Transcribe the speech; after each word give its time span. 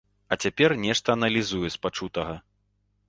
А 0.35 0.37
цяпер 0.45 0.73
нешта 0.85 1.15
аналізуе 1.17 1.69
з 1.77 1.81
пачутага. 1.85 2.35